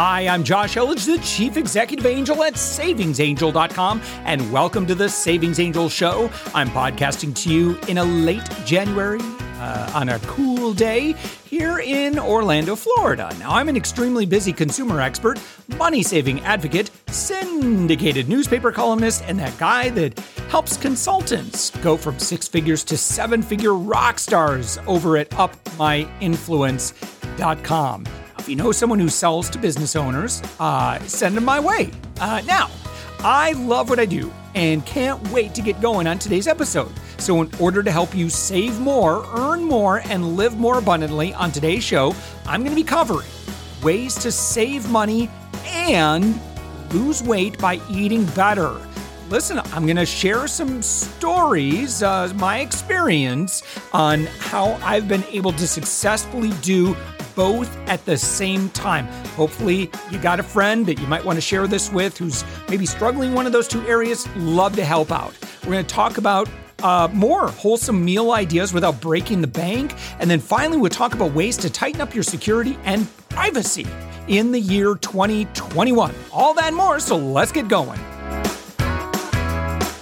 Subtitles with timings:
[0.00, 5.58] Hi, I'm Josh Elledge, the Chief Executive Angel at SavingsAngel.com, and welcome to the Savings
[5.58, 6.30] Angel Show.
[6.54, 9.18] I'm podcasting to you in a late January
[9.58, 11.14] uh, on a cool day
[11.50, 13.34] here in Orlando, Florida.
[13.40, 15.40] Now, I'm an extremely busy consumer expert,
[15.78, 20.16] money saving advocate, syndicated newspaper columnist, and that guy that
[20.48, 28.04] helps consultants go from six figures to seven figure rock stars over at upmyinfluence.com.
[28.38, 31.90] If you know someone who sells to business owners, uh, send them my way.
[32.20, 32.70] Uh, now,
[33.20, 36.92] I love what I do and can't wait to get going on today's episode.
[37.18, 41.50] So, in order to help you save more, earn more, and live more abundantly on
[41.50, 42.14] today's show,
[42.46, 43.28] I'm going to be covering
[43.82, 45.28] ways to save money
[45.66, 46.40] and
[46.92, 48.74] lose weight by eating better.
[49.28, 53.62] Listen, I'm going to share some stories, uh, my experience
[53.92, 56.96] on how I've been able to successfully do
[57.38, 59.06] both at the same time.
[59.36, 62.84] Hopefully, you got a friend that you might want to share this with who's maybe
[62.84, 64.26] struggling one of those two areas.
[64.34, 65.32] Love to help out.
[65.62, 66.48] We're going to talk about
[66.82, 69.94] uh, more wholesome meal ideas without breaking the bank.
[70.18, 73.86] And then finally, we'll talk about ways to tighten up your security and privacy
[74.26, 76.12] in the year 2021.
[76.32, 78.00] All that and more, so let's get going.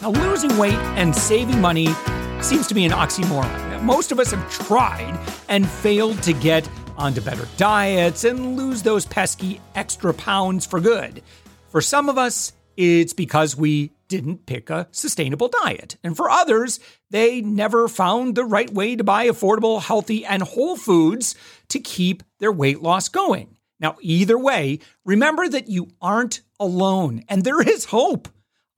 [0.01, 1.89] Now, losing weight and saving money
[2.41, 3.83] seems to be an oxymoron.
[3.83, 6.67] Most of us have tried and failed to get
[6.97, 11.23] onto better diets and lose those pesky extra pounds for good.
[11.69, 15.97] For some of us, it's because we didn't pick a sustainable diet.
[16.05, 16.79] And for others,
[17.11, 21.35] they never found the right way to buy affordable, healthy, and whole foods
[21.69, 23.57] to keep their weight loss going.
[23.79, 28.29] Now, either way, remember that you aren't alone and there is hope.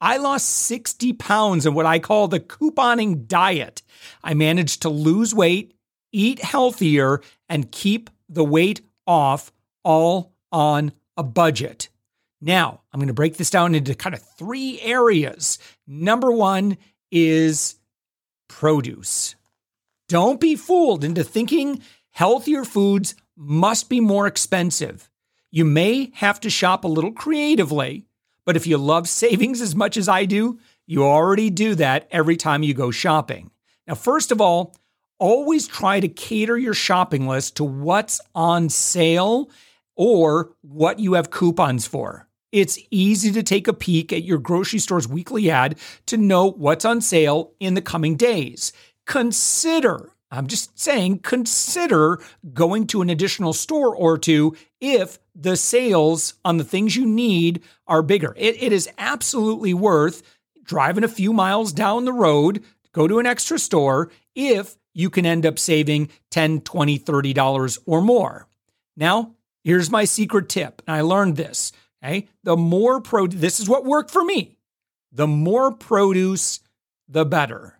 [0.00, 3.82] I lost 60 pounds in what I call the couponing diet.
[4.22, 5.74] I managed to lose weight,
[6.12, 9.52] eat healthier, and keep the weight off
[9.84, 11.88] all on a budget.
[12.40, 15.58] Now, I'm going to break this down into kind of three areas.
[15.86, 16.76] Number one
[17.10, 17.76] is
[18.48, 19.34] produce.
[20.08, 25.10] Don't be fooled into thinking healthier foods must be more expensive.
[25.50, 28.08] You may have to shop a little creatively
[28.48, 32.38] but if you love savings as much as I do, you already do that every
[32.38, 33.50] time you go shopping.
[33.86, 34.74] Now, first of all,
[35.18, 39.50] always try to cater your shopping list to what's on sale
[39.96, 42.28] or what you have coupons for.
[42.50, 46.84] It's easy to take a peek at your grocery store's weekly ad to know what's
[46.84, 48.72] on sale in the coming days.
[49.06, 52.20] Consider, I'm just saying, consider
[52.54, 57.62] going to an additional store or two if the sales on the things you need
[57.86, 58.34] are bigger.
[58.36, 60.22] It, it is absolutely worth
[60.64, 62.62] driving a few miles down the road,
[62.92, 67.78] go to an extra store if you can end up saving 10, 20, 30 dollars
[67.86, 68.48] or more.
[68.96, 70.82] Now, here's my secret tip.
[70.86, 71.70] And I learned this.
[72.02, 72.28] Okay.
[72.42, 74.58] The more pro this is what worked for me.
[75.12, 76.60] The more produce,
[77.08, 77.78] the better.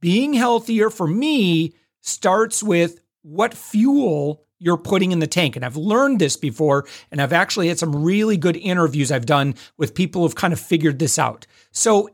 [0.00, 5.56] Being healthier for me starts with what fuel you're putting in the tank.
[5.56, 9.54] And I've learned this before, and I've actually had some really good interviews I've done
[9.76, 11.46] with people who've kind of figured this out.
[11.70, 12.08] So,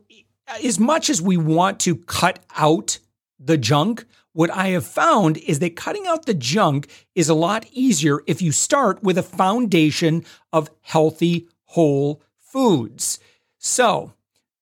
[0.64, 2.98] as much as we want to cut out
[3.38, 7.66] the junk, what I have found is that cutting out the junk is a lot
[7.72, 13.18] easier if you start with a foundation of healthy, whole foods.
[13.58, 14.14] So,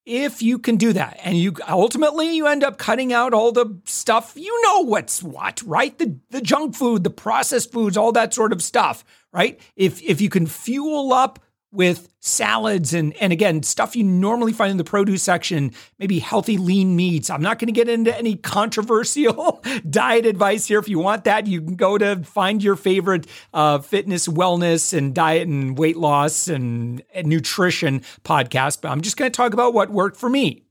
[0.07, 3.79] if you can do that and you ultimately you end up cutting out all the
[3.85, 8.33] stuff you know what's what right the the junk food the processed foods all that
[8.33, 11.39] sort of stuff right if if you can fuel up
[11.73, 16.59] with salads and and again stuff you normally find in the produce section maybe healthy
[16.59, 17.31] lean meats.
[17.31, 20.79] I'm not going to get into any controversial diet advice here.
[20.79, 25.15] If you want that you can go to find your favorite uh, fitness wellness and
[25.15, 28.83] diet and weight loss and, and nutrition podcast.
[28.83, 30.65] But i'm just going to talk about what worked for me.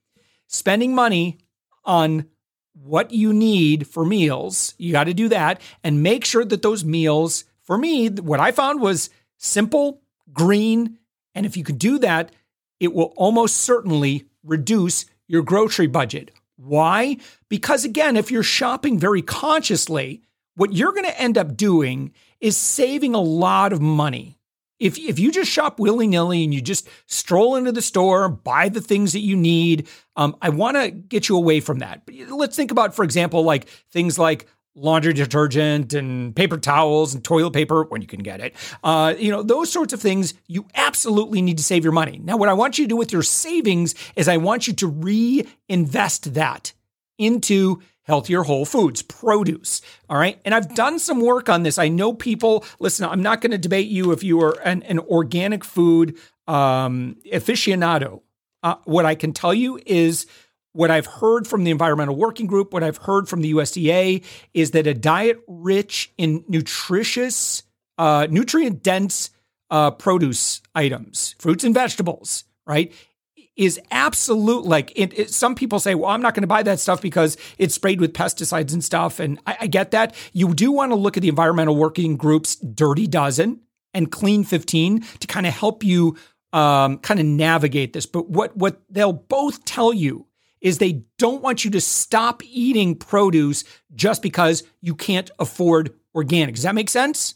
[0.47, 1.37] Spending money
[1.85, 2.25] on
[2.73, 4.73] what you need for meals.
[4.77, 8.51] You got to do that and make sure that those meals for me what i
[8.51, 10.01] found was simple
[10.33, 10.97] green.
[11.35, 12.31] And if you can do that,
[12.79, 16.31] it will almost certainly reduce your grocery budget.
[16.55, 17.17] Why?
[17.47, 20.21] Because again, if you're shopping very consciously,
[20.55, 24.37] what you're going to end up doing is saving a lot of money.
[24.79, 28.69] If, if you just shop willy nilly and you just stroll into the store, buy
[28.69, 32.05] the things that you need, um, I want to get you away from that.
[32.05, 34.47] But let's think about, for example, like things like
[34.79, 38.55] laundry detergent and paper towels and toilet paper when you can get it.
[38.83, 42.19] Uh, you know, those sorts of things, you absolutely need to save your money.
[42.23, 44.87] Now, what I want you to do with your savings is I want you to
[44.87, 46.73] reinvest that
[47.17, 49.81] into healthier whole foods, produce.
[50.09, 50.39] All right.
[50.43, 51.77] And I've done some work on this.
[51.77, 54.97] I know people, listen, I'm not going to debate you if you are an, an
[54.99, 56.17] organic food
[56.47, 58.21] um, aficionado.
[58.63, 60.25] Uh, what I can tell you is
[60.73, 64.23] what I've heard from the Environmental Working Group, what I've heard from the USDA
[64.53, 67.63] is that a diet rich in nutritious,
[67.97, 69.31] uh, nutrient dense
[69.71, 72.93] uh, produce items, fruits and vegetables, right,
[73.59, 76.79] is absolute like it, it, some people say well i'm not going to buy that
[76.79, 80.15] stuff because it's sprayed with pesticides and stuff and I, I get that.
[80.31, 83.59] You do want to look at the environmental working groups dirty dozen
[83.93, 86.15] and clean 15 to kind of help you
[86.53, 90.25] um, kind of navigate this but what what they'll both tell you
[90.61, 93.63] is they don't want you to stop eating produce
[93.95, 97.35] just because you can't afford organic does that make sense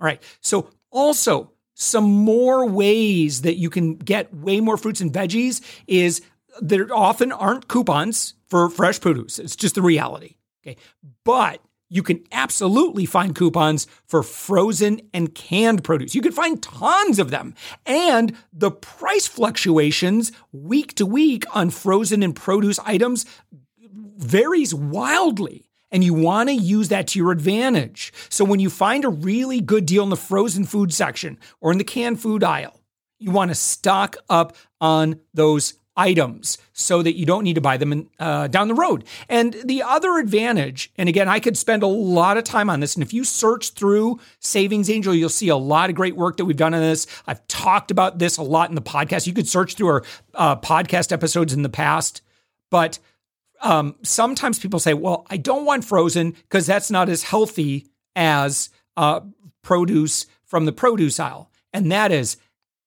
[0.00, 5.12] all right so also some more ways that you can get way more fruits and
[5.12, 6.22] veggies is
[6.60, 9.38] there often aren't coupons for fresh produce.
[9.38, 10.36] It's just the reality.
[10.64, 10.76] Okay.
[11.24, 11.60] But
[11.94, 16.12] you can absolutely find coupons for frozen and canned produce.
[16.12, 17.54] You can find tons of them.
[17.86, 23.26] And the price fluctuations week to week on frozen and produce items
[24.16, 28.12] varies wildly and you want to use that to your advantage.
[28.28, 31.78] So when you find a really good deal in the frozen food section or in
[31.78, 32.80] the canned food aisle,
[33.20, 37.76] you want to stock up on those items so that you don't need to buy
[37.76, 39.04] them in, uh, down the road.
[39.28, 42.94] And the other advantage, and again, I could spend a lot of time on this.
[42.94, 46.44] And if you search through Savings Angel, you'll see a lot of great work that
[46.44, 47.06] we've done on this.
[47.26, 49.26] I've talked about this a lot in the podcast.
[49.26, 50.04] You could search through our
[50.34, 52.22] uh, podcast episodes in the past,
[52.70, 52.98] but
[53.60, 57.86] um, sometimes people say, well, I don't want frozen because that's not as healthy
[58.16, 59.20] as uh,
[59.62, 61.50] produce from the produce aisle.
[61.72, 62.36] And that is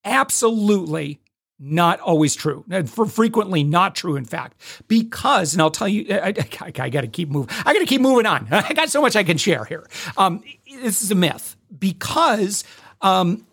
[0.04, 1.20] absolutely
[1.58, 2.64] not always true.
[2.86, 7.00] For frequently not true, in fact, because, and I'll tell you, I, I, I got
[7.00, 7.54] to keep moving.
[7.64, 8.48] I got to keep moving on.
[8.50, 9.86] I got so much I can share here.
[10.16, 10.42] Um,
[10.82, 12.64] this is a myth because
[13.00, 13.46] um,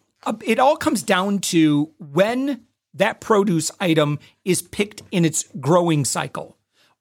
[0.43, 6.55] it all comes down to when that produce item is picked in its growing cycle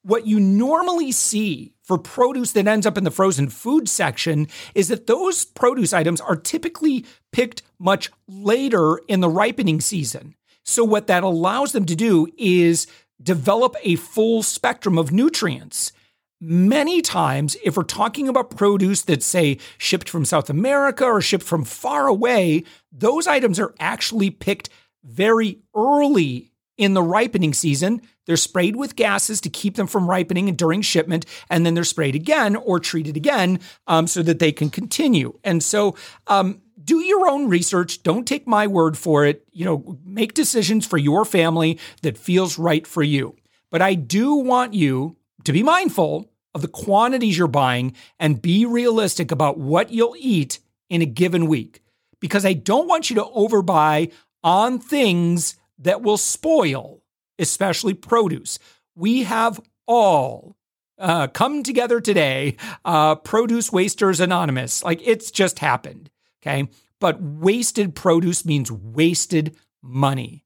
[0.04, 4.88] what you normally see for produce that ends up in the frozen food section is
[4.88, 10.34] that those produce items are typically picked much later in the ripening season.
[10.64, 12.86] So, what that allows them to do is
[13.22, 15.92] develop a full spectrum of nutrients.
[16.40, 21.44] Many times, if we're talking about produce that's, say, shipped from South America or shipped
[21.44, 24.68] from far away, those items are actually picked
[25.04, 28.02] very early in the ripening season.
[28.26, 32.14] They're sprayed with gases to keep them from ripening during shipment, and then they're sprayed
[32.14, 35.38] again or treated again um, so that they can continue.
[35.44, 35.94] And so,
[36.26, 38.02] um, do your own research.
[38.02, 39.46] Don't take my word for it.
[39.52, 43.36] You know, make decisions for your family that feels right for you.
[43.70, 48.64] But I do want you to be mindful of the quantities you're buying and be
[48.64, 51.82] realistic about what you'll eat in a given week
[52.20, 57.02] because I don't want you to overbuy on things that will spoil,
[57.38, 58.58] especially produce.
[58.94, 60.56] We have all
[60.98, 64.84] uh, come together today, uh, Produce Wasters Anonymous.
[64.84, 66.10] Like it's just happened.
[66.46, 66.68] Okay.
[67.00, 70.44] But wasted produce means wasted money.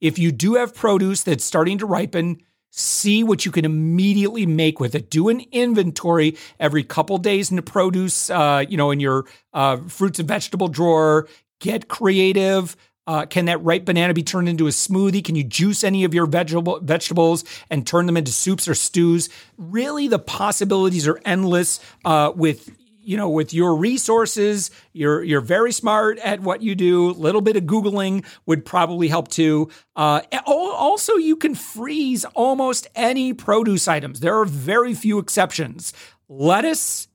[0.00, 4.80] If you do have produce that's starting to ripen, see what you can immediately make
[4.80, 5.10] with it.
[5.10, 9.78] Do an inventory every couple days in the produce, uh, you know, in your uh,
[9.88, 11.28] fruits and vegetable drawer.
[11.60, 12.76] Get creative.
[13.06, 15.24] Uh, can that ripe banana be turned into a smoothie?
[15.24, 19.28] Can you juice any of your vegetable vegetables and turn them into soups or stews?
[19.58, 22.70] Really, the possibilities are endless uh, with
[23.02, 24.70] you know with your resources.
[24.92, 27.10] You're you're very smart at what you do.
[27.10, 29.70] A little bit of googling would probably help too.
[29.96, 34.20] Uh, also, you can freeze almost any produce items.
[34.20, 35.92] There are very few exceptions.
[36.28, 37.08] Lettuce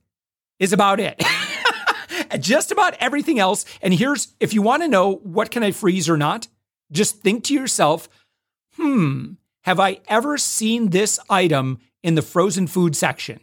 [0.60, 1.24] is about it.
[2.40, 3.66] just about everything else.
[3.82, 6.48] And here's if you want to know what can I freeze or not,
[6.92, 8.10] just think to yourself,
[8.76, 13.40] hmm, have I ever seen this item in the frozen food section?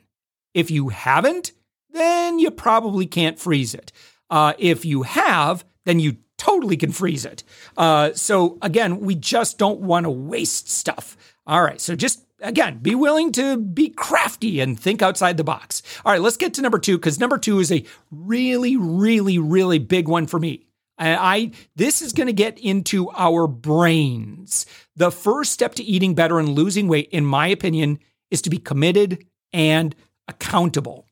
[0.54, 1.52] If you haven't,
[1.92, 3.92] then you probably can't freeze it.
[4.30, 7.44] Uh, if you have, then you totally can freeze it.
[7.76, 11.16] Uh, so again, we just don't want to waste stuff.
[11.46, 15.82] All right, so just again, be willing to be crafty and think outside the box.
[16.04, 19.78] All right, let's get to number two because number two is a really, really, really
[19.78, 20.66] big one for me.
[20.98, 24.66] I, I this is going to get into our brains.
[24.96, 27.98] The first step to eating better and losing weight, in my opinion,
[28.30, 29.94] is to be committed and
[30.28, 31.06] accountable.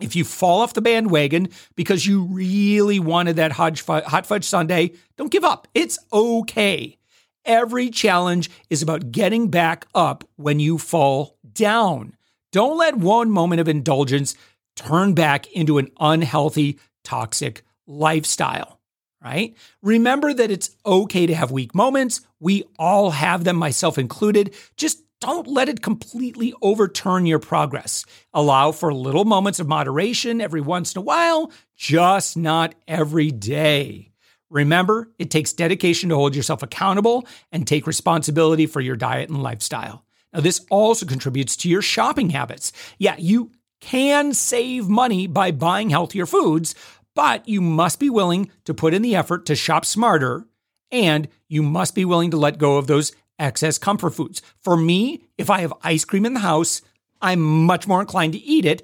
[0.00, 5.30] If you fall off the bandwagon because you really wanted that hot fudge sundae, don't
[5.30, 5.68] give up.
[5.72, 6.98] It's okay.
[7.44, 12.16] Every challenge is about getting back up when you fall down.
[12.50, 14.34] Don't let one moment of indulgence
[14.76, 18.80] turn back into an unhealthy, toxic lifestyle,
[19.22, 19.54] right?
[19.82, 22.22] Remember that it's okay to have weak moments.
[22.40, 24.54] We all have them, myself included.
[24.76, 28.04] Just don't let it completely overturn your progress.
[28.32, 34.12] Allow for little moments of moderation every once in a while, just not every day.
[34.50, 39.42] Remember, it takes dedication to hold yourself accountable and take responsibility for your diet and
[39.42, 40.04] lifestyle.
[40.32, 42.72] Now, this also contributes to your shopping habits.
[42.98, 46.74] Yeah, you can save money by buying healthier foods,
[47.14, 50.46] but you must be willing to put in the effort to shop smarter
[50.90, 54.42] and you must be willing to let go of those excess comfort foods.
[54.60, 56.82] For me, if I have ice cream in the house,
[57.20, 58.82] I'm much more inclined to eat it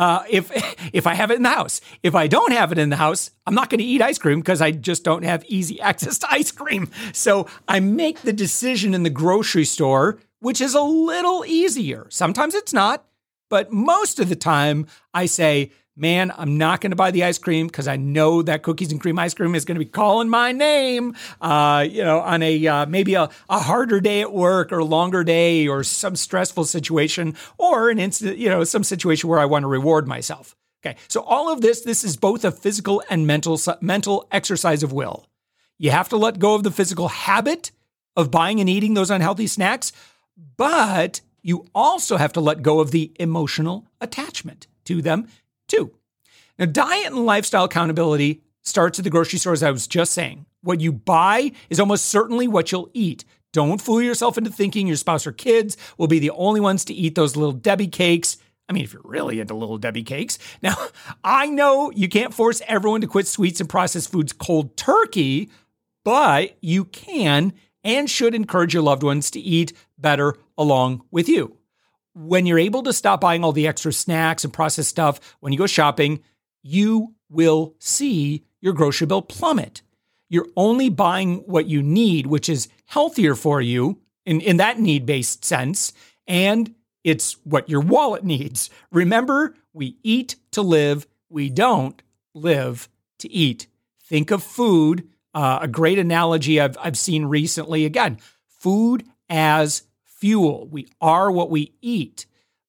[0.00, 0.50] uh, if
[0.94, 1.80] if I have it in the house.
[2.02, 4.40] If I don't have it in the house, I'm not going to eat ice cream
[4.40, 6.90] because I just don't have easy access to ice cream.
[7.12, 12.06] So I make the decision in the grocery store, which is a little easier.
[12.08, 13.04] Sometimes it's not,
[13.48, 17.38] but most of the time I say, man, I'm not going to buy the ice
[17.38, 20.28] cream because I know that cookies and cream ice cream is going to be calling
[20.28, 24.72] my name, uh, you know, on a uh, maybe a, a harder day at work
[24.72, 29.28] or a longer day or some stressful situation or an instant, you know, some situation
[29.28, 30.56] where I want to reward myself.
[30.84, 34.92] Okay, so all of this, this is both a physical and mental mental exercise of
[34.92, 35.26] will.
[35.78, 37.70] You have to let go of the physical habit
[38.16, 39.92] of buying and eating those unhealthy snacks,
[40.56, 45.28] but you also have to let go of the emotional attachment to them
[45.70, 45.92] too.
[46.58, 50.46] Now, diet and lifestyle accountability starts at the grocery store, as I was just saying.
[50.62, 53.24] What you buy is almost certainly what you'll eat.
[53.52, 56.94] Don't fool yourself into thinking your spouse or kids will be the only ones to
[56.94, 58.36] eat those little Debbie cakes.
[58.68, 60.38] I mean, if you're really into little Debbie cakes.
[60.62, 60.76] Now,
[61.24, 65.50] I know you can't force everyone to quit sweets and processed foods cold turkey,
[66.04, 71.56] but you can and should encourage your loved ones to eat better along with you
[72.14, 75.58] when you're able to stop buying all the extra snacks and processed stuff when you
[75.58, 76.22] go shopping,
[76.62, 79.82] you will see your grocery bill plummet.
[80.28, 85.06] You're only buying what you need, which is healthier for you in, in that need
[85.06, 85.92] based sense,
[86.26, 88.70] and it's what your wallet needs.
[88.92, 92.00] Remember, we eat to live, we don't
[92.34, 92.88] live
[93.20, 93.66] to eat.
[94.04, 97.84] Think of food, uh, a great analogy I've, I've seen recently.
[97.84, 99.82] Again, food as
[100.20, 100.68] fuel.
[100.70, 102.26] We are what we eat,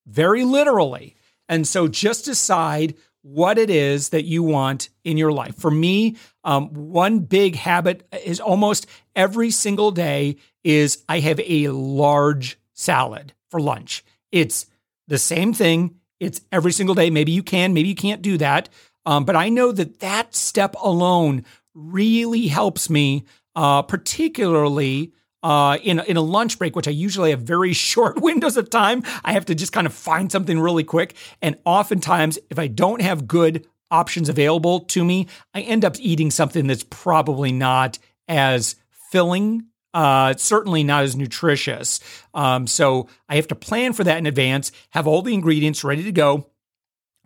[0.08, 1.16] very literally.
[1.50, 5.56] And so just decide what it is that you want in your life.
[5.56, 11.68] For me, um, one big habit is almost every single day is I have a
[11.68, 14.04] large salad for lunch.
[14.32, 14.66] It's
[15.08, 15.96] the same thing.
[16.20, 17.10] It's every single day.
[17.10, 18.70] Maybe you can, maybe you can't do that.
[19.06, 21.44] Um, but I know that that step alone
[21.74, 27.42] really helps me, uh, particularly uh, in in a lunch break, which I usually have
[27.42, 29.04] very short windows of time.
[29.24, 33.02] I have to just kind of find something really quick, and oftentimes, if I don't
[33.02, 38.76] have good options available to me, I end up eating something that's probably not as
[39.12, 39.68] filling.
[39.94, 42.00] Uh, certainly not as nutritious.
[42.34, 46.04] Um, so I have to plan for that in advance, have all the ingredients ready
[46.04, 46.48] to go.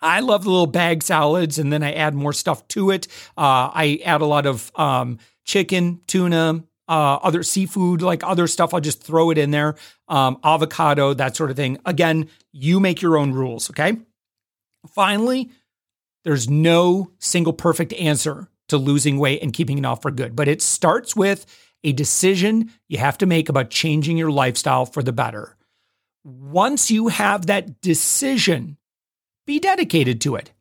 [0.01, 3.07] I love the little bag salads, and then I add more stuff to it.
[3.38, 8.74] Uh, I add a lot of um, chicken, tuna, uh, other seafood, like other stuff.
[8.74, 9.75] I'll just throw it in there.
[10.08, 11.77] Um, avocado, that sort of thing.
[11.86, 13.70] Again, you make your own rules.
[13.70, 13.98] Okay.
[14.94, 15.50] Finally,
[16.24, 20.48] there's no single perfect answer to losing weight and keeping it off for good, but
[20.48, 21.46] it starts with
[21.84, 25.56] a decision you have to make about changing your lifestyle for the better.
[26.24, 28.77] Once you have that decision,
[29.46, 30.51] be dedicated to it.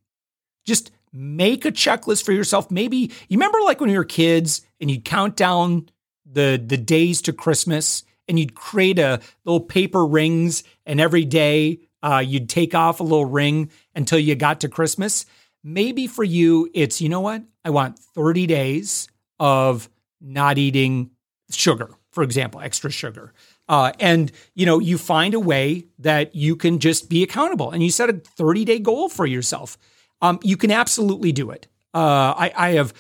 [0.67, 2.71] Just make a checklist for yourself.
[2.71, 2.97] Maybe
[3.29, 5.89] you remember like when you were kids and you'd count down
[6.35, 11.81] the the days to Christmas, and you'd create a little paper rings, and every day
[12.03, 15.27] uh, you'd take off a little ring until you got to Christmas.
[15.63, 19.09] Maybe for you, it's you know what I want thirty days
[19.41, 19.89] of
[20.21, 21.11] not eating
[21.51, 23.33] sugar, for example, extra sugar.
[23.69, 27.83] Uh, and you know you find a way that you can just be accountable and
[27.83, 29.79] you set a 30 day goal for yourself
[30.21, 32.93] um, you can absolutely do it uh, I, I, have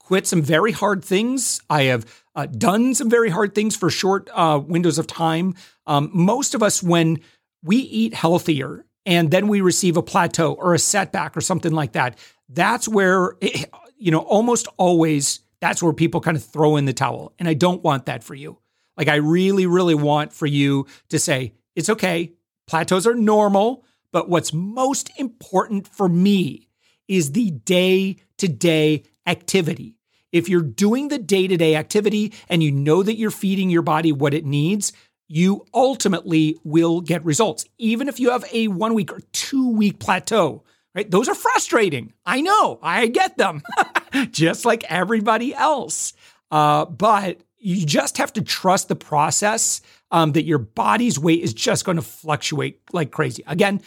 [0.00, 2.04] quit some very hard things i have
[2.38, 5.56] uh, done some very hard things for short uh, windows of time.
[5.88, 7.18] Um, most of us, when
[7.64, 11.92] we eat healthier and then we receive a plateau or a setback or something like
[11.92, 12.16] that,
[12.48, 16.92] that's where, it, you know, almost always that's where people kind of throw in the
[16.92, 17.32] towel.
[17.40, 18.58] And I don't want that for you.
[18.96, 22.34] Like, I really, really want for you to say, it's okay.
[22.68, 23.84] Plateaus are normal.
[24.12, 26.68] But what's most important for me
[27.08, 29.97] is the day to day activity
[30.32, 33.82] if you're doing the day to day activity and you know that you're feeding your
[33.82, 34.92] body what it needs,
[35.28, 39.98] you ultimately will get results, even if you have a one week or two week
[39.98, 40.64] plateau.
[40.94, 41.08] Right?
[41.08, 42.14] Those are frustrating.
[42.26, 42.78] I know.
[42.82, 43.62] I get them,
[44.30, 46.12] just like everybody else.
[46.50, 51.52] Uh, but you just have to trust the process um, that your body's weight is
[51.52, 53.44] just going to fluctuate like crazy.
[53.46, 53.82] Again,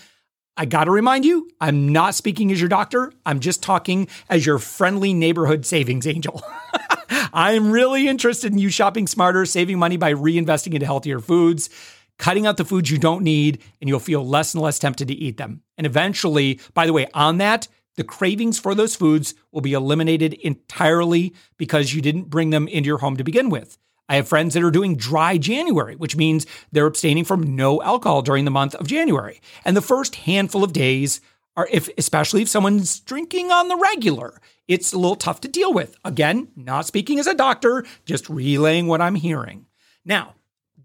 [0.57, 3.11] I got to remind you, I'm not speaking as your doctor.
[3.25, 6.43] I'm just talking as your friendly neighborhood savings angel.
[7.33, 11.69] I'm really interested in you shopping smarter, saving money by reinvesting into healthier foods,
[12.17, 15.13] cutting out the foods you don't need, and you'll feel less and less tempted to
[15.13, 15.61] eat them.
[15.77, 20.33] And eventually, by the way, on that, the cravings for those foods will be eliminated
[20.33, 23.77] entirely because you didn't bring them into your home to begin with.
[24.11, 28.21] I have friends that are doing dry January, which means they're abstaining from no alcohol
[28.21, 29.39] during the month of January.
[29.63, 31.21] And the first handful of days
[31.55, 35.71] are if especially if someone's drinking on the regular, it's a little tough to deal
[35.73, 35.95] with.
[36.03, 39.67] Again, not speaking as a doctor, just relaying what I'm hearing.
[40.03, 40.35] Now,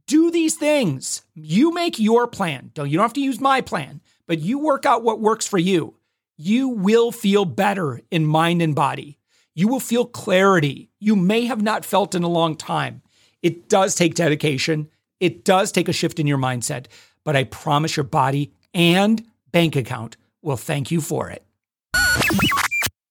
[0.06, 1.23] do these things.
[1.35, 2.71] You make your plan.
[2.75, 5.59] Don't you don't have to use my plan, but you work out what works for
[5.59, 5.97] you.
[6.37, 9.18] You will feel better in mind and body.
[9.52, 13.02] You will feel clarity you may have not felt in a long time.
[13.46, 14.88] It does take dedication.
[15.20, 16.86] It does take a shift in your mindset,
[17.22, 21.44] but I promise your body and bank account will thank you for it.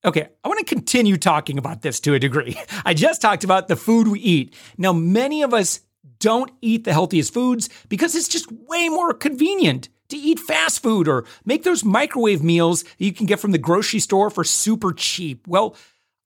[0.04, 2.60] Okay, I want to continue talking about this to a degree.
[2.86, 4.54] I just talked about the food we eat.
[4.78, 5.80] Now, many of us
[6.20, 11.08] don't eat the healthiest foods because it's just way more convenient to eat fast food
[11.08, 14.92] or make those microwave meals that you can get from the grocery store for super
[14.92, 15.48] cheap.
[15.48, 15.78] Well,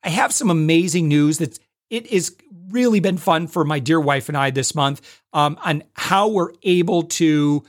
[0.01, 1.59] I have some amazing news that
[1.89, 2.35] it is
[2.69, 6.53] really been fun for my dear wife and I this month um, on how we're
[6.63, 7.63] able to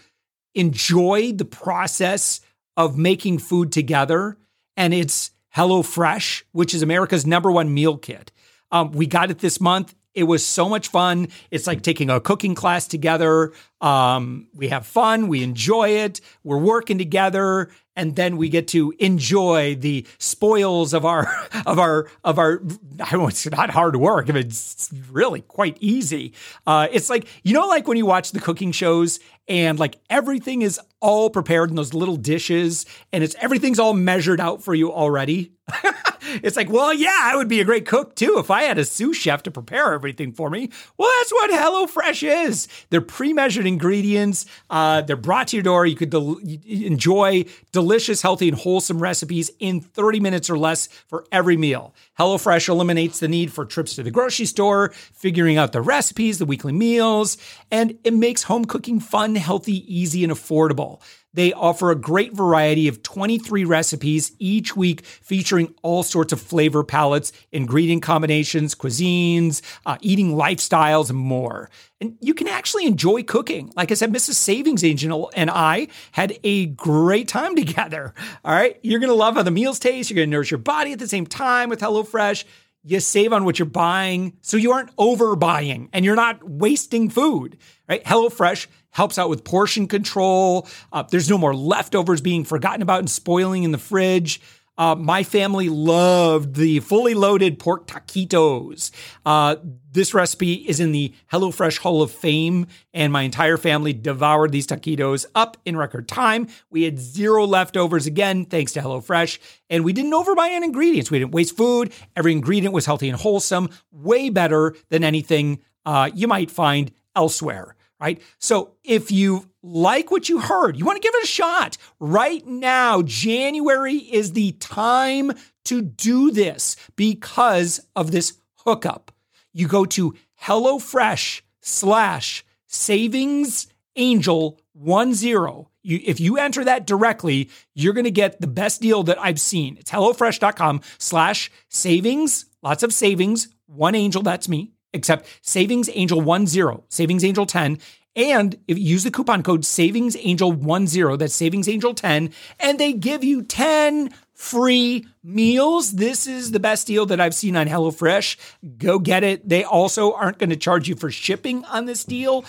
[0.55, 2.41] enjoy the process
[2.77, 4.37] of making food together.
[4.77, 8.33] And it's HelloFresh, which is America's number one meal kit.
[8.71, 9.95] Um, we got it this month.
[10.14, 11.29] It was so much fun.
[11.50, 13.52] It's like taking a cooking class together.
[13.81, 15.29] Um, we have fun.
[15.29, 16.21] We enjoy it.
[16.45, 21.26] We're working together and then we get to enjoy the spoils of our
[21.67, 22.62] of our of our
[22.99, 26.33] I won't it's not hard work if it's really quite easy.
[26.67, 30.63] Uh, it's like you know like when you watch the cooking shows and like everything
[30.63, 34.93] is all prepared in those little dishes and it's everything's all measured out for you
[34.93, 35.52] already.
[36.43, 38.84] it's like, well, yeah, I would be a great cook too if I had a
[38.84, 40.71] sous chef to prepare everything for me.
[40.97, 42.69] Well, that's what HelloFresh is.
[42.90, 44.47] They're pre-measured ingredients.
[44.69, 45.86] Uh, they're brought to your door.
[45.86, 51.25] You could del- enjoy delicious, healthy, and wholesome recipes in 30 minutes or less for
[51.32, 51.95] every meal.
[52.19, 56.47] HelloFresh eliminates the need for trips to the grocery store, figuring out the recipes, the
[56.47, 57.36] weekly meals,
[57.71, 61.00] and it makes home cooking fun, healthy, easy, and affordable.
[61.32, 66.82] They offer a great variety of 23 recipes each week featuring all sorts of flavor
[66.82, 71.71] palettes, ingredient combinations, cuisines, uh, eating lifestyles, and more.
[72.00, 73.73] And you can actually enjoy cooking.
[73.76, 74.34] Like I said, Mrs.
[74.34, 78.12] Savings Angel and I had a great time together.
[78.45, 78.78] All right.
[78.82, 80.10] You're going to love how the meals taste.
[80.10, 82.45] You're going to nourish your body at the same time with HelloFresh
[82.82, 87.58] you save on what you're buying so you aren't overbuying and you're not wasting food,
[87.88, 88.02] right?
[88.04, 90.69] HelloFresh helps out with portion control.
[90.93, 94.41] Uh, there's no more leftovers being forgotten about and spoiling in the fridge.
[94.81, 98.91] Uh, my family loved the fully loaded pork taquitos.
[99.26, 99.57] Uh,
[99.93, 104.67] this recipe is in the HelloFresh Hall of Fame, and my entire family devoured these
[104.67, 106.49] taquitos up in record time.
[106.71, 111.11] We had zero leftovers again, thanks to HelloFresh, and we didn't overbuy on ingredients.
[111.11, 111.93] We didn't waste food.
[112.17, 117.76] Every ingredient was healthy and wholesome, way better than anything uh, you might find elsewhere
[118.00, 118.21] right?
[118.39, 121.76] So if you like what you heard, you want to give it a shot.
[121.99, 125.32] Right now, January is the time
[125.67, 129.13] to do this because of this hookup.
[129.52, 135.69] You go to HelloFresh slash savings angel one zero.
[135.82, 139.41] You, if you enter that directly, you're going to get the best deal that I've
[139.41, 139.76] seen.
[139.78, 146.83] It's HelloFresh.com slash savings, lots of savings, one angel, that's me except Savings Angel 10,
[146.89, 147.79] Savings Angel 10.
[148.17, 152.79] And if you use the coupon code Savings Angel 10, that's Savings Angel 10, and
[152.79, 155.93] they give you 10 free meals.
[155.93, 158.39] This is the best deal that I've seen on HelloFresh.
[158.79, 159.47] Go get it.
[159.47, 162.47] They also aren't going to charge you for shipping on this deal.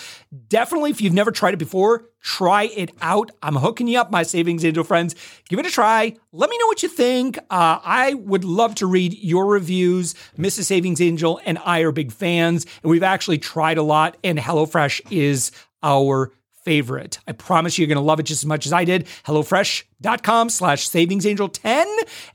[0.48, 3.32] Definitely, if you've never tried it before, try it out.
[3.44, 5.16] I'm hooking you up, my Savings Angel friends.
[5.50, 6.16] Give it a try.
[6.32, 7.38] Let me know what you think.
[7.50, 10.16] Uh, I would love to read your reviews.
[10.38, 10.64] Mrs.
[10.64, 15.12] Savings Angel and I are big fans, and we've actually tried a lot, and HelloFresh
[15.12, 15.52] is
[15.84, 16.32] our
[16.64, 17.20] favorite.
[17.28, 19.06] I promise you, you're going to love it just as much as I did.
[19.26, 21.86] HelloFresh.com slash SavingsAngel10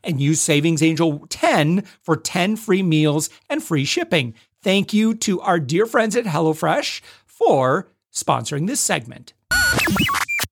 [0.05, 4.35] and use SavingsAngel10 for 10 free meals and free shipping.
[4.63, 9.33] Thank you to our dear friends at HelloFresh for sponsoring this segment.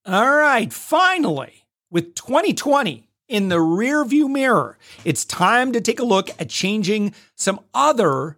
[0.06, 6.28] All right, finally, with 2020 in the rearview mirror, it's time to take a look
[6.38, 8.36] at changing some other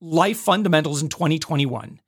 [0.00, 2.00] life fundamentals in 2021.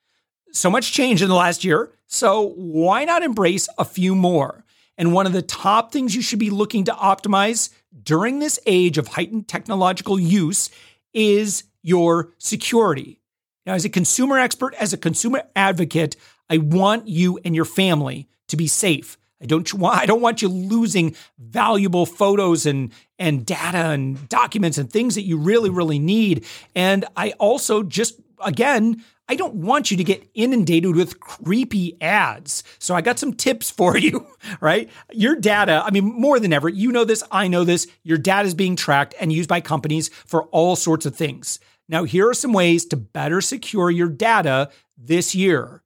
[0.52, 4.64] So much change in the last year, so why not embrace a few more?
[4.98, 7.70] And one of the top things you should be looking to optimize
[8.02, 10.70] during this age of heightened technological use
[11.14, 13.20] is your security.
[13.64, 16.16] Now, as a consumer expert, as a consumer advocate,
[16.48, 19.16] I want you and your family to be safe.
[19.40, 24.78] I don't want I don't want you losing valuable photos and and data and documents
[24.78, 26.44] and things that you really really need.
[26.74, 32.64] And I also just again I don't want you to get inundated with creepy ads.
[32.80, 34.26] So I got some tips for you,
[34.60, 34.90] right?
[35.12, 38.48] Your data, I mean, more than ever, you know this, I know this, your data
[38.48, 41.60] is being tracked and used by companies for all sorts of things.
[41.88, 45.84] Now, here are some ways to better secure your data this year.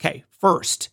[0.00, 0.90] Okay, first,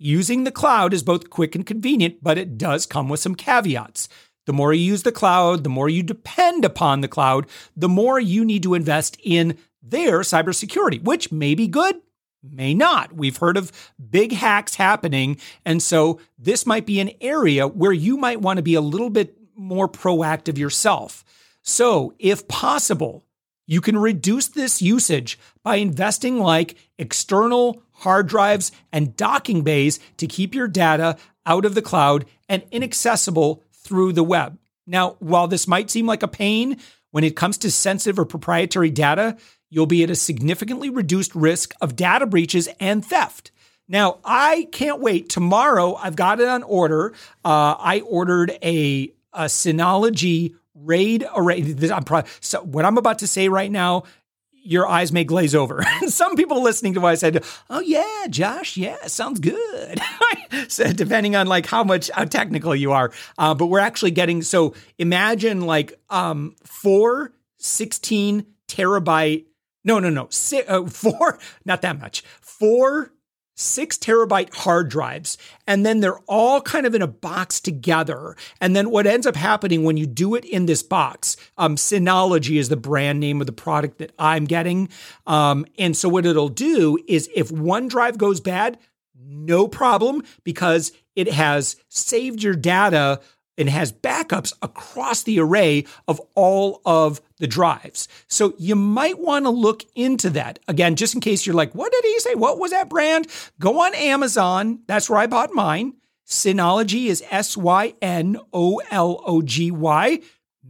[0.00, 4.08] using the cloud is both quick and convenient, but it does come with some caveats.
[4.46, 7.46] The more you use the cloud, the more you depend upon the cloud,
[7.76, 11.96] the more you need to invest in their cybersecurity, which may be good,
[12.42, 13.12] may not.
[13.12, 13.72] We've heard of
[14.10, 15.38] big hacks happening.
[15.64, 19.10] And so this might be an area where you might want to be a little
[19.10, 21.24] bit more proactive yourself.
[21.62, 23.24] So, if possible,
[23.66, 30.26] you can reduce this usage by investing like external hard drives and docking bays to
[30.26, 31.16] keep your data
[31.46, 34.58] out of the cloud and inaccessible through the web.
[34.86, 36.78] Now, while this might seem like a pain
[37.10, 39.36] when it comes to sensitive or proprietary data,
[39.74, 43.50] you'll be at a significantly reduced risk of data breaches and theft.
[43.88, 45.28] Now, I can't wait.
[45.28, 47.12] Tomorrow, I've got it on order.
[47.44, 51.74] Uh, I ordered a, a Synology RAID array.
[51.92, 54.04] I'm pro- so what I'm about to say right now,
[54.52, 55.84] your eyes may glaze over.
[56.06, 60.00] Some people listening to what I said, "Oh yeah, Josh, yeah, sounds good."
[60.68, 64.40] so depending on like how much how technical you are, uh, but we're actually getting.
[64.40, 69.44] So imagine like um, four 16 terabyte
[69.84, 70.28] no, no, no.
[70.30, 72.22] Six, uh, four, not that much.
[72.40, 73.12] Four
[73.56, 78.36] six terabyte hard drives, and then they're all kind of in a box together.
[78.60, 82.58] And then what ends up happening when you do it in this box, um, Synology
[82.58, 84.88] is the brand name of the product that I'm getting.
[85.26, 88.78] Um, and so what it'll do is if one drive goes bad,
[89.16, 93.20] no problem because it has saved your data
[93.56, 98.08] and has backups across the array of all of the drives.
[98.26, 100.58] So you might want to look into that.
[100.68, 102.34] Again, just in case you're like, what did he say?
[102.34, 103.26] What was that brand?
[103.58, 104.80] Go on Amazon.
[104.86, 105.94] That's where I bought mine.
[106.26, 110.20] Synology is S Y N O L O G Y.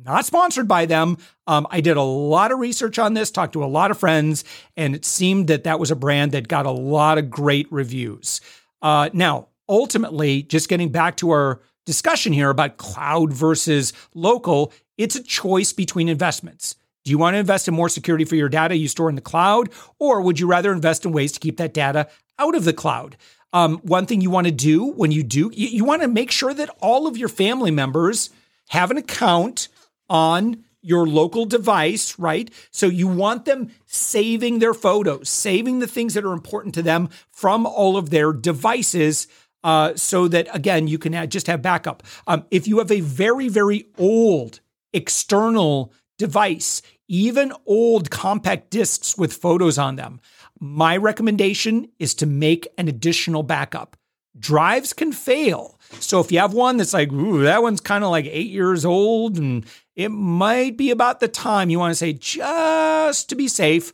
[0.05, 1.17] Not sponsored by them.
[1.47, 4.45] Um, I did a lot of research on this, talked to a lot of friends,
[4.77, 8.41] and it seemed that that was a brand that got a lot of great reviews.
[8.83, 15.17] Uh, now, ultimately, just getting back to our discussion here about cloud versus local, it's
[15.17, 16.77] a choice between investments.
[17.05, 19.21] Do you want to invest in more security for your data you store in the
[19.21, 19.69] cloud,
[19.99, 23.17] or would you rather invest in ways to keep that data out of the cloud?
[23.53, 26.31] Um, one thing you want to do when you do, you, you want to make
[26.31, 28.31] sure that all of your family members
[28.71, 29.69] have an account
[30.09, 32.51] on your local device, right?
[32.71, 37.09] So you want them saving their photos, saving the things that are important to them
[37.31, 39.27] from all of their devices
[39.65, 42.05] uh, so that again you can just have backup.
[42.29, 44.61] Um, if you have a very very old
[44.93, 50.21] external device, even old compact discs with photos on them,
[50.61, 53.97] my recommendation is to make an additional backup.
[54.39, 55.79] Drives can fail.
[56.01, 58.85] So if you have one that's like, ooh, that one's kind of like eight years
[58.85, 63.47] old and it might be about the time you want to say, just to be
[63.47, 63.93] safe,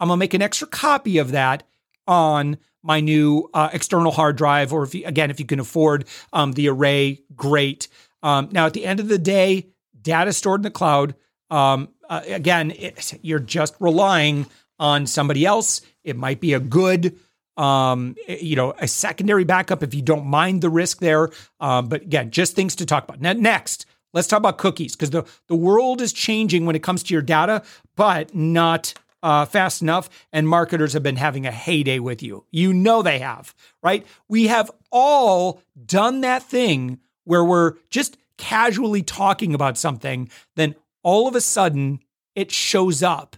[0.00, 1.62] I'm to make an extra copy of that
[2.06, 6.06] on my new uh, external hard drive, or if you, again, if you can afford
[6.32, 7.88] um, the array, great.
[8.22, 9.68] Um, now, at the end of the day,
[10.00, 11.14] data stored in the cloud.
[11.50, 14.46] Um, uh, again, it, you're just relying
[14.78, 15.80] on somebody else.
[16.04, 17.18] It might be a good,
[17.56, 21.30] um, you know, a secondary backup if you don't mind the risk there.
[21.60, 23.20] Um, but again, just things to talk about.
[23.20, 27.02] Now, next, let's talk about cookies because the the world is changing when it comes
[27.04, 27.62] to your data,
[27.96, 32.44] but not uh, fast enough, and marketers have been having a heyday with you.
[32.50, 34.06] You know they have, right?
[34.28, 41.28] We have all done that thing where we're just casually talking about something, then all
[41.28, 42.00] of a sudden
[42.34, 43.36] it shows up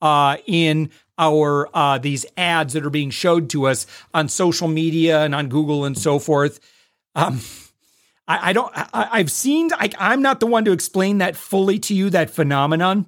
[0.00, 5.22] uh, in our uh, these ads that are being showed to us on social media
[5.22, 6.60] and on Google and so forth.
[7.14, 7.40] Um,
[8.28, 8.72] I, I, don't.
[8.74, 9.70] I, have seen.
[9.72, 12.10] I, I'm not the one to explain that fully to you.
[12.10, 13.06] That phenomenon.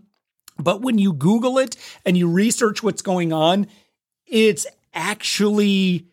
[0.59, 3.67] But when you Google it and you research what's going on,
[4.27, 6.07] it's actually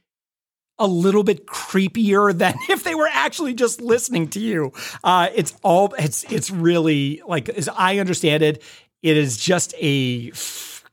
[0.79, 4.73] a little bit creepier than if they were actually just listening to you.
[5.03, 8.63] Uh, it's all it's it's really like as I understand it,
[9.01, 10.31] it is just a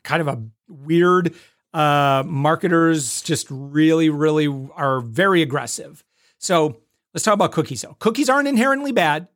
[0.05, 1.35] kind of a weird
[1.73, 6.05] uh, marketers just really really are very aggressive.
[6.39, 6.81] So
[7.15, 7.97] let's talk about cookies though.
[7.99, 9.29] Cookies aren't inherently bad,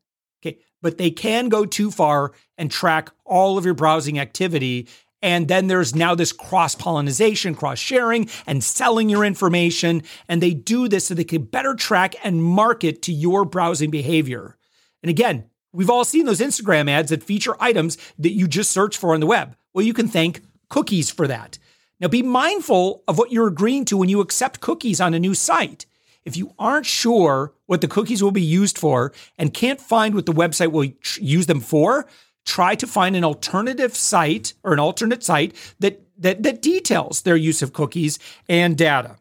[0.83, 4.87] but they can go too far and track all of your browsing activity
[5.23, 10.03] and then there's now this cross pollination, cross sharing, and selling your information.
[10.29, 14.57] And they do this so they can better track and market to your browsing behavior.
[15.03, 18.99] And again, we've all seen those Instagram ads that feature items that you just search
[18.99, 19.57] for on the web.
[19.73, 21.59] Well, you can thank cookies for that.
[22.01, 25.35] Now, be mindful of what you're agreeing to when you accept cookies on a new
[25.35, 25.87] site.
[26.25, 30.27] If you aren't sure what the cookies will be used for and can't find what
[30.27, 32.07] the website will use them for,
[32.45, 37.37] try to find an alternative site or an alternate site that that that details their
[37.37, 39.17] use of cookies and data.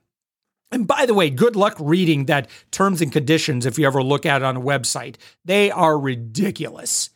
[0.71, 4.25] And by the way, good luck reading that terms and conditions if you ever look
[4.25, 5.15] at it on a website.
[5.43, 7.09] They are ridiculous.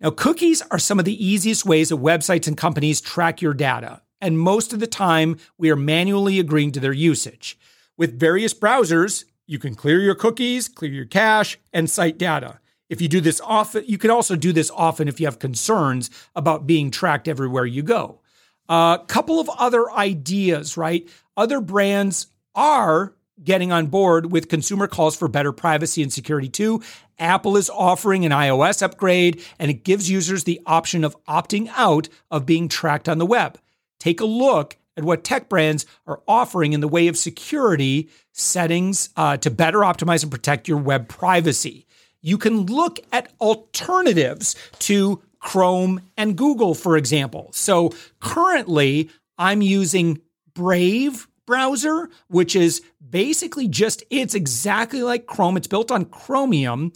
[0.00, 4.02] Now, cookies are some of the easiest ways that websites and companies track your data,
[4.20, 7.58] and most of the time we are manually agreeing to their usage.
[7.96, 12.60] With various browsers, you can clear your cookies, clear your cache, and site data.
[12.88, 16.10] If you do this often, you can also do this often if you have concerns
[16.34, 18.20] about being tracked everywhere you go.
[18.68, 21.08] A uh, couple of other ideas, right?
[21.36, 26.82] Other brands are getting on board with consumer calls for better privacy and security too.
[27.18, 32.08] Apple is offering an iOS upgrade and it gives users the option of opting out
[32.30, 33.58] of being tracked on the web.
[33.98, 39.10] Take a look at what tech brands are offering in the way of security settings
[39.16, 41.86] uh, to better optimize and protect your web privacy
[42.26, 47.50] you can look at alternatives to Chrome and Google, for example.
[47.52, 50.20] So currently, I'm using
[50.52, 55.56] Brave browser, which is basically just, it's exactly like Chrome.
[55.56, 56.92] It's built on Chromium,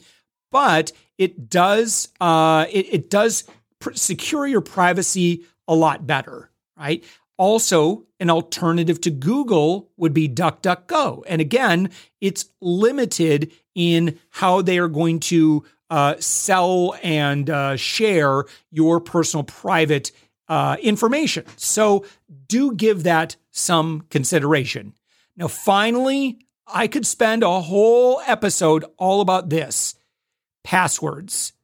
[0.51, 3.45] but it does, uh, it, it does
[3.79, 7.05] pr- secure your privacy a lot better, right?
[7.41, 11.23] Also, an alternative to Google would be DuckDuckGo.
[11.27, 11.89] And again,
[12.21, 19.45] it's limited in how they are going to uh, sell and uh, share your personal
[19.45, 20.13] private
[20.49, 21.47] uh, information.
[21.57, 22.05] So
[22.47, 24.93] do give that some consideration.
[25.35, 29.95] Now, finally, I could spend a whole episode all about this
[30.63, 31.55] passwords.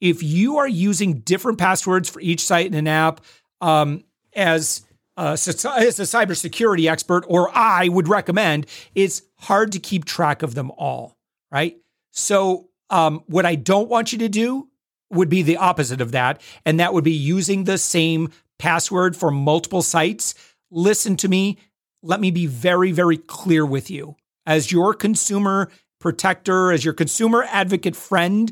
[0.00, 3.20] If you are using different passwords for each site in an app,
[3.60, 4.02] um,
[4.34, 4.84] as
[5.16, 10.54] uh, as a cybersecurity expert, or I would recommend, it's hard to keep track of
[10.54, 11.16] them all
[11.52, 11.76] right?
[12.10, 14.68] So, um, what I don't want you to do
[15.10, 16.40] would be the opposite of that.
[16.66, 20.34] And that would be using the same password for multiple sites.
[20.70, 21.58] Listen to me.
[22.02, 24.16] Let me be very, very clear with you.
[24.46, 25.70] As your consumer
[26.00, 28.50] protector, as your consumer advocate friend,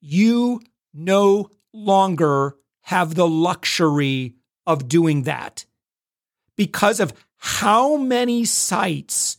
[0.00, 0.60] you
[0.94, 4.34] no longer have the luxury
[4.66, 5.64] of doing that
[6.62, 9.38] because of how many sites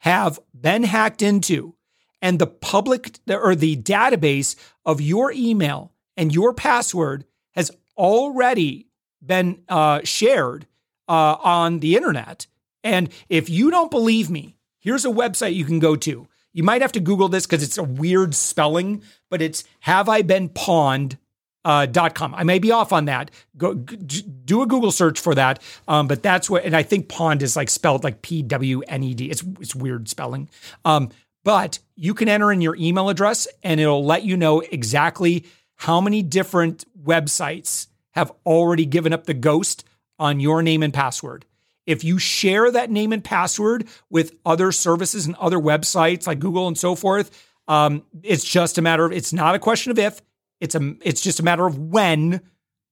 [0.00, 1.74] have been hacked into
[2.20, 4.54] and the public or the database
[4.84, 8.86] of your email and your password has already
[9.24, 10.66] been uh, shared
[11.08, 12.46] uh, on the internet.
[12.84, 16.28] And if you don't believe me, here's a website you can go to.
[16.52, 20.20] You might have to Google this because it's a weird spelling, but it's have I
[20.20, 21.16] been pawned
[21.64, 22.34] uh, .com.
[22.34, 23.30] I may be off on that.
[23.56, 25.62] Go g- do a Google search for that.
[25.86, 29.02] Um, but that's what, and I think pond is like spelled like P W N
[29.02, 29.30] E D.
[29.30, 30.48] It's it's weird spelling.
[30.84, 31.10] Um,
[31.44, 36.00] but you can enter in your email address and it'll let you know exactly how
[36.00, 39.84] many different websites have already given up the ghost
[40.18, 41.44] on your name and password.
[41.86, 46.68] If you share that name and password with other services and other websites like Google
[46.68, 47.30] and so forth,
[47.66, 50.20] um, it's just a matter of it's not a question of if,
[50.60, 52.42] it's a it's just a matter of when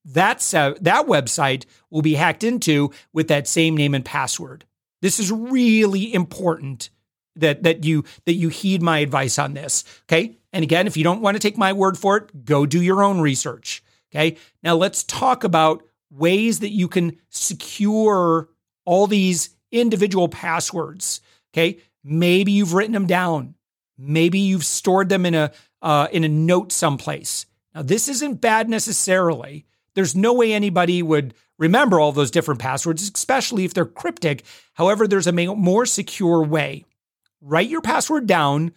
[0.06, 0.40] that
[0.80, 4.64] that website will be hacked into with that same name and password.
[5.02, 6.90] This is really important
[7.34, 9.84] that that you that you heed my advice on this.
[10.04, 10.36] Okay.
[10.52, 13.02] And again, if you don't want to take my word for it, go do your
[13.02, 13.82] own research.
[14.10, 14.36] Okay.
[14.62, 18.48] Now let's talk about ways that you can secure
[18.84, 21.20] all these individual passwords.
[21.52, 21.80] Okay.
[22.04, 23.54] Maybe you've written them down.
[23.98, 25.52] Maybe you've stored them in a
[25.82, 27.46] uh, in a note someplace.
[27.76, 29.66] Now this isn't bad necessarily.
[29.94, 34.44] There's no way anybody would remember all those different passwords, especially if they're cryptic.
[34.72, 36.86] However, there's a more secure way
[37.42, 38.72] write your password down,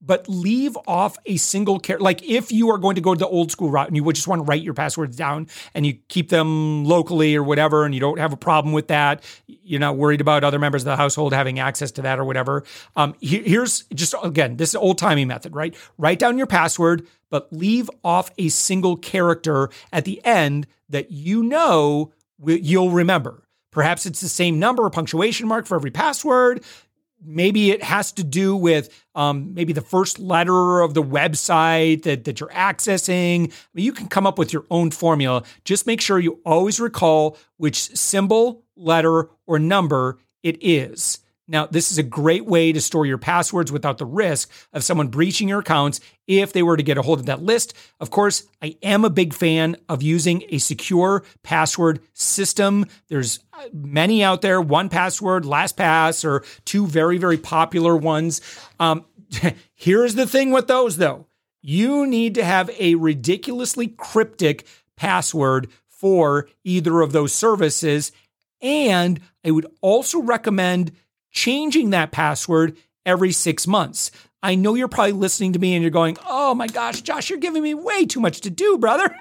[0.00, 2.02] but leave off a single character.
[2.02, 4.26] Like if you are going to go the old school route and you would just
[4.26, 8.00] want to write your passwords down and you keep them locally or whatever, and you
[8.00, 11.32] don't have a problem with that, you're not worried about other members of the household
[11.32, 12.64] having access to that or whatever.
[12.96, 15.74] Um, here's just again, this is old timey method, right?
[15.98, 21.42] Write down your password, but leave off a single character at the end that you
[21.42, 22.12] know
[22.44, 23.44] you'll remember.
[23.70, 26.64] Perhaps it's the same number or punctuation mark for every password
[27.24, 32.24] maybe it has to do with um, maybe the first letter of the website that,
[32.24, 33.52] that you're accessing.
[33.52, 35.42] I mean, you can come up with your own formula.
[35.64, 41.18] Just make sure you always recall which symbol, letter, or number it is.
[41.50, 45.08] Now, this is a great way to store your passwords without the risk of someone
[45.08, 47.74] breaching your accounts if they were to get a hold of that list.
[47.98, 52.86] Of course, I am a big fan of using a secure password system.
[53.08, 58.40] There's uh, many out there, 1Password, LastPass, or two very, very popular ones.
[58.78, 59.04] Um,
[59.74, 61.26] here's the thing with those, though
[61.62, 68.12] you need to have a ridiculously cryptic password for either of those services.
[68.62, 70.92] And I would also recommend
[71.30, 74.10] changing that password every six months.
[74.42, 77.38] I know you're probably listening to me and you're going, oh my gosh, Josh, you're
[77.38, 79.14] giving me way too much to do, brother.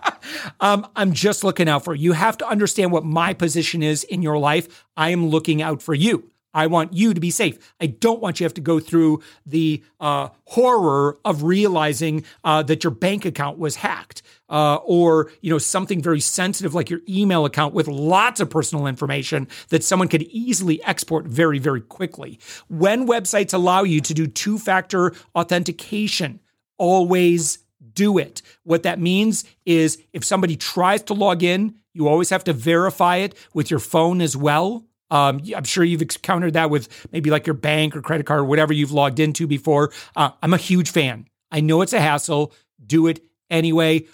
[0.60, 2.04] um, I'm just looking out for you.
[2.04, 4.84] You have to understand what my position is in your life.
[4.96, 6.30] I am looking out for you.
[6.52, 7.74] I want you to be safe.
[7.80, 12.62] I don't want you to have to go through the uh, horror of realizing uh,
[12.64, 14.22] that your bank account was hacked
[14.54, 18.86] uh, or you know something very sensitive like your email account with lots of personal
[18.86, 22.38] information that someone could easily export very very quickly.
[22.68, 26.40] When websites allow you to do two-factor authentication,
[26.78, 27.58] always
[27.94, 28.42] do it.
[28.62, 33.16] What that means is if somebody tries to log in, you always have to verify
[33.16, 34.86] it with your phone as well.
[35.10, 38.44] Um, I'm sure you've encountered that with maybe like your bank or credit card or
[38.44, 39.92] whatever you've logged into before.
[40.14, 41.26] Uh, I'm a huge fan.
[41.50, 42.52] I know it's a hassle.
[42.84, 44.06] Do it anyway.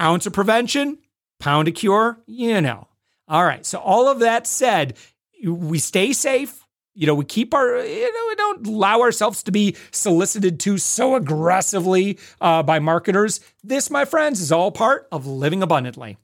[0.00, 0.98] Ounce of prevention,
[1.38, 2.88] pound of cure, you know.
[3.28, 3.64] All right.
[3.66, 4.96] So, all of that said,
[5.44, 6.64] we stay safe.
[6.94, 10.76] You know, we keep our, you know, we don't allow ourselves to be solicited to
[10.78, 13.40] so aggressively uh, by marketers.
[13.62, 16.18] This, my friends, is all part of living abundantly.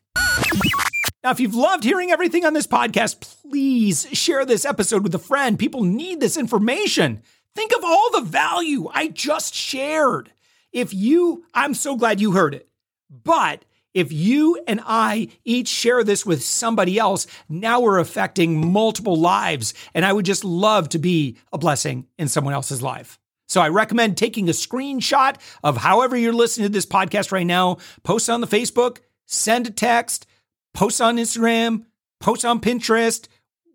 [1.23, 5.19] Now, if you've loved hearing everything on this podcast, please share this episode with a
[5.19, 5.59] friend.
[5.59, 7.23] People need this information.
[7.55, 10.31] Think of all the value I just shared.
[10.73, 12.69] If you, I'm so glad you heard it.
[13.11, 13.65] But
[13.95, 19.73] if you and I each share this with somebody else, now we're affecting multiple lives.
[19.95, 23.19] And I would just love to be a blessing in someone else's life.
[23.49, 27.79] So I recommend taking a screenshot of however you're listening to this podcast right now,
[28.03, 30.27] post on the Facebook, send a text,
[30.75, 31.87] post on Instagram,
[32.21, 33.29] post on Pinterest,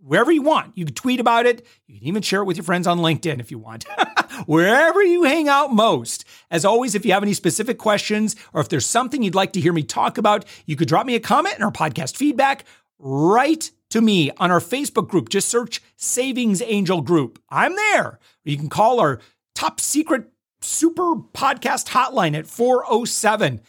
[0.04, 0.78] wherever you want.
[0.78, 1.66] You can tweet about it.
[1.88, 3.86] You can even share it with your friends on LinkedIn if you want.
[4.46, 6.26] Wherever you hang out most.
[6.50, 9.62] As always, if you have any specific questions or if there's something you'd like to
[9.62, 12.66] hear me talk about, you could drop me a comment in our podcast feedback.
[12.98, 15.30] Write to me on our Facebook group.
[15.30, 17.40] Just search Savings Angel Group.
[17.50, 18.20] I'm there.
[18.44, 19.20] You can call our
[19.54, 23.62] top secret super podcast hotline at 407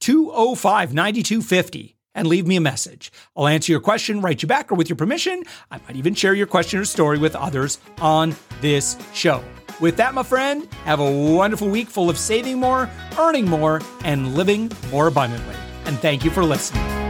[0.00, 3.12] 205 9250 and leave me a message.
[3.36, 6.34] I'll answer your question, write you back, or with your permission, I might even share
[6.34, 9.42] your question or story with others on this show.
[9.80, 14.34] With that, my friend, have a wonderful week full of saving more, earning more, and
[14.34, 15.56] living more abundantly.
[15.86, 17.01] And thank you for listening.